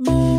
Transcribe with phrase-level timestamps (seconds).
[0.00, 0.29] Bye.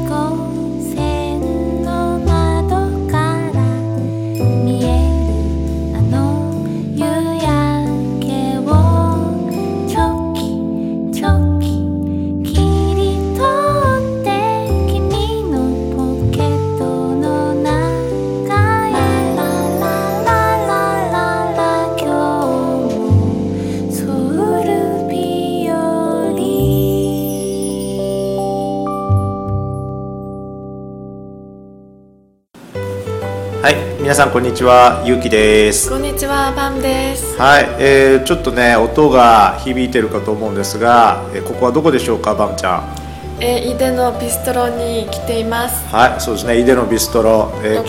[33.62, 35.88] はい、皆さんこんにちは、ゆうきです。
[35.88, 37.38] こんにちは、パンです。
[37.38, 42.96] はい、えー、ちょっとね、音が響いてるかと思うんですが、えーここはどこでしょうか、バムちゃん。
[43.40, 45.86] えー、イデのビストロに来ています。
[45.96, 47.84] はい、そうですね、イデのビストロ、えー、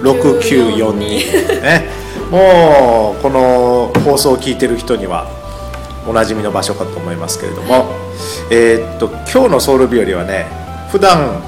[0.00, 1.60] 6942 6942。
[1.60, 1.90] ね、
[2.30, 5.26] もうこの放送を聞いてる人には
[6.08, 7.84] おなじみの場所かと思いますけれども、
[8.50, 10.46] えーっと今日のソウル日和はね、
[10.90, 11.42] 普段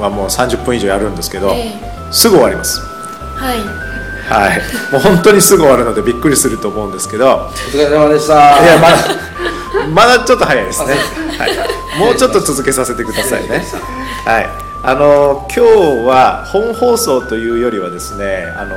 [0.00, 1.72] はもう30分以上やるんですけど、え
[2.10, 2.97] すぐ終わります。
[3.38, 3.88] はい。
[4.28, 4.60] はい、
[4.92, 8.62] もう本当にすぐ終わるのでびっくりすると思うんですけど、お疲れ様でした。
[8.62, 8.96] いやまだ
[9.88, 10.94] まだちょっと早いですね。
[11.38, 13.64] はい、もうちょっと続けさせてくださいね。
[14.26, 14.48] はい。
[14.82, 18.76] あの今日は本放送というよりはですね、あの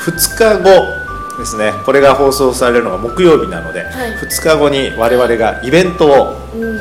[0.00, 1.74] 2日後ですね。
[1.84, 6.62] これが放送されるのが木曜日なので、はい2日後に我々がイベントを、うん。
[6.62, 6.76] うん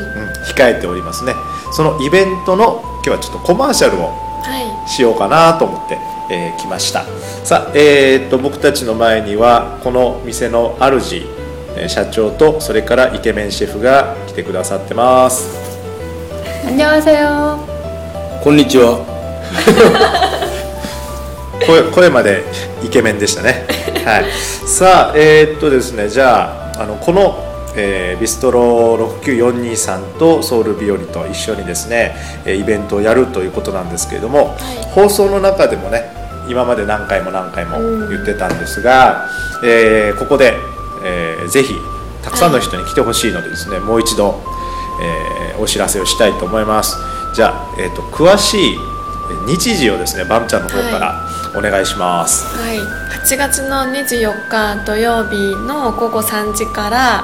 [0.45, 1.33] 控えておりますね。
[1.71, 4.89] そのイベントの今日はちょっとコマーシャルをはい。
[4.89, 5.97] しようかなと思って、
[6.29, 7.05] えー、来ました。
[7.43, 11.23] さあ、えー、っと僕たちの前にはこの店の主
[11.87, 15.75] 社長とそれからイケメンシェフが来てくださってます。
[18.43, 19.15] こんにちは。
[21.65, 22.43] 声声まで
[22.83, 23.65] イケメンでしたね、
[24.05, 24.25] はい、
[24.67, 27.43] さあえー、っとですねじゃああのこの
[27.77, 32.15] えー、ビストロ69423さんとソウル日和と一緒にですね
[32.45, 34.55] イベントをやるということなんですけれども、はい、
[34.93, 36.14] 放送の中でもね
[36.49, 37.79] 今まで何回も何回も
[38.09, 39.29] 言ってたんですが、
[39.63, 40.57] えーここで、
[41.03, 41.75] えーぜひ
[42.23, 44.41] たくさんの人に来てほしいのでですね、もう一度、
[45.01, 46.97] えーお知らせをしたいと思います
[47.33, 48.77] じゃあ、えー、と詳しい
[49.47, 51.25] 日時をですねバムちゃんの方から
[51.57, 52.77] お願いします、はい。
[52.77, 57.23] 8月の24日土曜日の午後3時から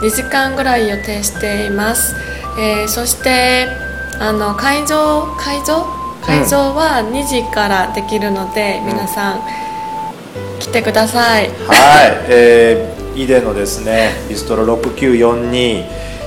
[0.00, 2.14] 2時間ぐらい予定しています。
[2.58, 3.68] えーそして
[4.20, 9.40] あの会場会場会場は2時からできるので、皆さん
[10.60, 11.48] 来てください。
[11.48, 11.54] はい、
[12.28, 15.52] えー、イデのですねビストロ6942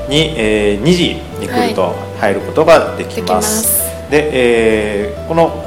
[0.09, 5.63] に、えー2時に来ると入ることができます,、できで、えーこの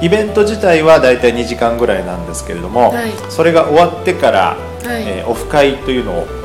[0.00, 3.12] イベント自体はだいたい2時間ぐらいなんですけれども、はい。
[3.30, 5.02] それが終わってから、はい。
[5.06, 6.37] えーオフ会というのを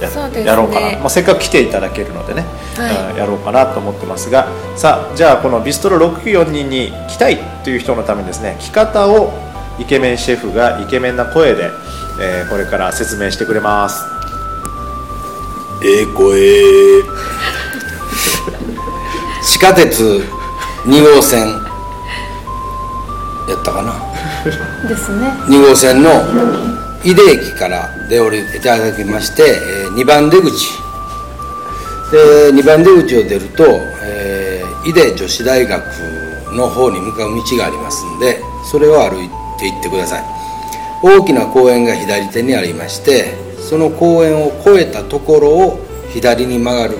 [0.00, 0.08] や,、
[0.44, 2.44] やろうかな、まあ、せっかく来ていただけるのでね、
[2.76, 3.18] はい。
[3.18, 4.48] やろうかなと思ってますが。
[4.76, 9.32] さあじゃあこのビストロ6942に来たいという人のためにですね来方を
[9.78, 11.70] イケメンシェフがイケメンな声で、
[12.20, 14.04] えーこれから説明してくれます。
[15.84, 17.02] ええ声。
[19.42, 20.22] 地下鉄
[20.84, 21.48] 2号線。
[23.48, 23.92] やったかな？
[24.88, 25.28] ですね。
[25.48, 26.10] 2号線の
[27.04, 30.50] 井出駅から出降りていただきまして、え2番出口。
[32.12, 33.64] で2番出口を出ると、
[34.02, 35.82] えー井出女子大学
[36.54, 38.40] の方に向かう道がありますんで
[38.70, 39.28] それを歩い
[39.58, 40.24] ていってください。
[41.02, 45.78] 大きな公園が左手にありましてその公園を越えたところを
[46.12, 46.96] 左に曲がる。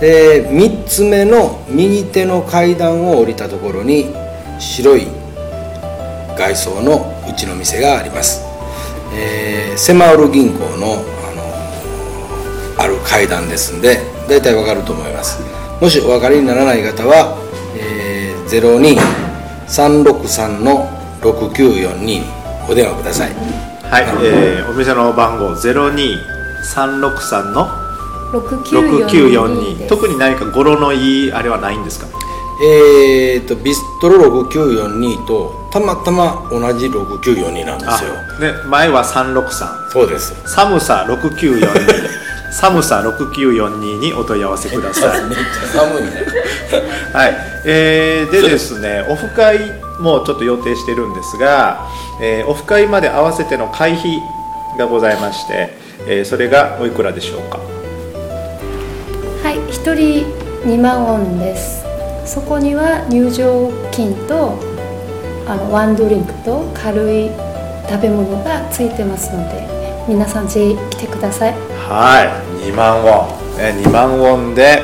[0.00, 4.12] で3つ目の右手の階段を降りたところに
[4.58, 5.06] 白い
[6.36, 8.42] 外装のうちの店があります、
[9.12, 11.42] えー、セマウル銀行の、あの
[12.82, 15.40] ある階段ですんで大体わかると思います。
[15.80, 17.36] もしお分かりにならない方は、
[17.76, 18.46] えー、
[19.66, 20.88] 02363の
[21.20, 22.22] 6942に
[22.68, 23.30] お電話ください。
[23.90, 27.68] はい、えーお店の番号02363の
[28.32, 32.06] 6942特に何か語呂のいいあれはないんですか？
[32.62, 38.10] えー、とビストロ6942とたまたま同じ6942なんですよ。
[38.38, 40.34] あ、ね、前は363そうです。
[40.46, 42.10] 寒さ6942
[42.52, 45.22] 寒さ6942にお問い合わせください。
[45.30, 46.10] めっちゃ寒いね
[47.12, 47.36] はい、
[47.66, 49.58] えーでですねオフ会
[50.00, 51.86] もちょっと予定してるんですが、
[52.20, 54.20] えーオフ会まで合わせての会費
[54.78, 55.76] がございまして、
[56.06, 57.58] えーそれがおいくらでしょうか？
[59.44, 60.26] はい、一人
[60.66, 61.84] 2万ウォンです。
[62.26, 64.58] そこには入場金と
[65.50, 67.28] あのワンドリンクと軽い
[67.88, 69.66] 食べ物がついてますので、
[70.08, 71.52] 皆さんぜひ来てください。
[71.88, 72.22] は
[72.62, 72.70] い。
[72.70, 74.80] 2万ウォン、えー2万ウォンで、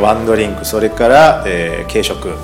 [0.00, 2.34] ワンドリンクそれから、えー軽食。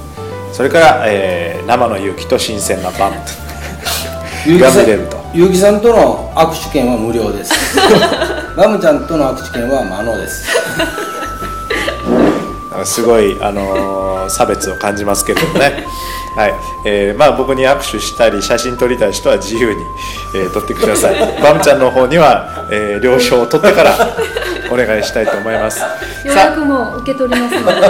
[0.52, 3.10] それから、えー生の勇気と新鮮なパン
[4.60, 5.16] が見れると。
[5.34, 7.52] ゆうきさんとの握手券は無料です。
[8.56, 10.46] ラムちゃんとの握手券はマノです。
[12.84, 15.84] すごい、あのー差別を感じますけれどもね、
[16.37, 16.55] はい。
[16.85, 19.81] えーまあ、僕に握手したり写真撮りたい人は自由に、
[20.35, 21.17] えー撮ってください。
[21.43, 23.94] バムちゃんの方には、えー了承を取ってから
[24.71, 25.81] お願いしたいと思います。
[26.25, 27.88] 予さ約も受け取りますので。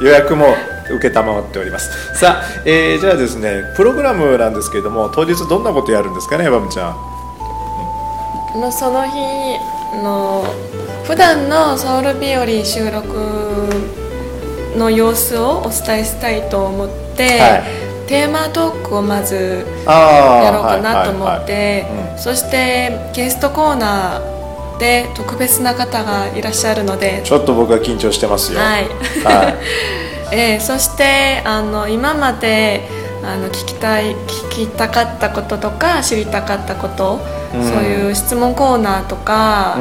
[0.00, 0.56] 予約も
[0.88, 1.90] 承っております。
[2.14, 6.96] さあ、えーじゃあですねプログラムなんですけれども当日どんなことやるんですかねバムちゃん。
[8.60, 9.10] のその日
[10.02, 10.46] の
[11.04, 13.95] 普段のソウル日和収録
[14.76, 17.86] の様子をお伝えしたいと思って、はい。
[18.06, 21.84] テーマトークをまずやろうかなと思って
[22.16, 28.60] そしてゲストコーナーで特別な方がいらっしゃるのでちょっと僕は緊張してますよ。
[28.60, 28.88] はい。
[29.24, 29.54] はい。
[30.32, 32.88] えーそしてあの今まで
[33.24, 37.20] あの聞きたい聞きたかったこととか知りたかったこと、
[37.54, 37.64] うん。
[37.64, 39.78] そういう質問コーナーとか、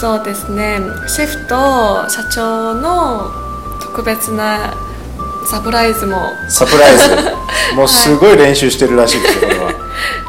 [0.00, 0.78] そうですね。
[1.08, 3.47] シェフと社長の
[3.98, 4.72] 特別な
[5.44, 6.30] サプライズも。
[6.48, 7.16] サプライズ。
[7.74, 9.72] もうすごい練習してるらしいですよこれは。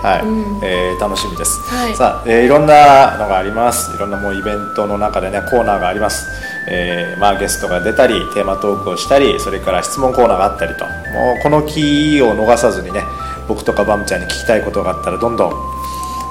[0.01, 0.59] はい、うん。
[0.63, 1.95] えー楽しみです、はい。
[1.95, 3.91] さあ、えーいろんなのがあります。
[3.95, 6.25] いろんなもうイベントの中でねコーナーがあります、
[6.67, 10.85] えーまあ、ゲストが出たりテーマトークをしたりそれから質問コーナーがあったりと。
[10.85, 13.03] もうこのキーを逃さずにね
[13.47, 15.53] 僕とかバムちゃんに聞きたいことがあったらどんどん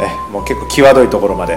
[0.01, 1.57] えもう結構際どいところまで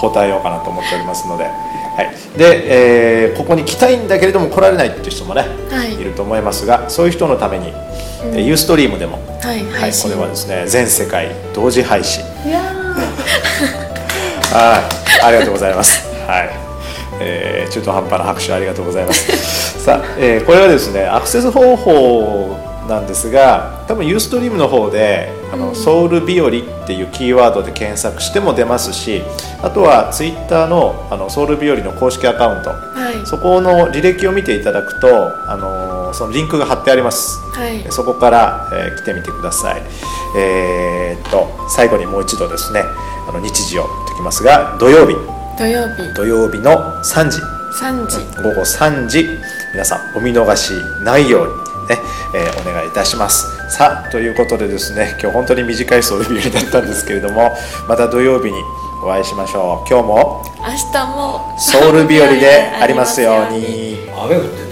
[0.00, 1.48] 答えようかなと思っておりますので、
[1.96, 2.38] はい。
[2.38, 5.94] でえーここに来たいんだけれども来られないっていう人もね、はい。
[5.94, 12.24] いると思いますがそういう人のために、えーユーストリームでも、はいはい、これはですね全世界同時配信。
[12.46, 12.60] いや
[14.52, 14.80] は
[15.20, 15.24] い。
[15.24, 16.06] ありがとうございます。
[16.26, 16.50] はい、
[17.20, 19.84] えー中途半端な拍手ありがとうございます。
[19.84, 26.50] さあ、えーこれはですねアクセス方法なんですが多分ユーストリームの方であの、ソウル日和っ
[26.86, 29.22] ていうキーワードで検索しても出ますし
[29.62, 32.70] あとはツイッターのあのソウル日和の公式アカウント。
[32.70, 33.26] はい。
[33.26, 35.06] そこの履歴を見ていただくと、
[35.50, 37.38] あのーそのリンクが貼ってあります。
[37.54, 37.84] はい。
[37.90, 39.82] そこから、えー来てみてください。
[40.36, 42.82] えーっと最後にもう一度ですね
[43.28, 45.14] あの日時を言っておきますが土曜日。
[45.58, 46.14] 土曜日。
[46.14, 46.72] 土曜日の
[47.04, 47.38] 3時。
[47.80, 48.18] 3時。
[48.42, 49.26] 午後3時。
[49.72, 51.98] 皆さんお見逃しないようにね、
[52.34, 53.46] えーお願いいたします。
[53.70, 57.50] さあということでですね今日本当に短いソウル日和だったんですけれども
[57.88, 58.62] また土曜日に
[59.02, 59.88] お会いしましょう。
[59.88, 61.58] 今日も明日も。
[61.58, 62.46] ソウル日和で
[62.80, 64.08] ありますように。
[64.14, 64.71] 雨降って